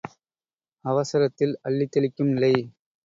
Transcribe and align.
அவசரத்தில் 0.85 1.53
அள்ளித் 1.61 1.91
தெளிக்கும் 1.91 2.31
நிலை! 2.31 2.53